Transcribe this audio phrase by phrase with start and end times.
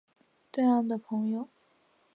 [0.49, 1.47] 对岸的朋友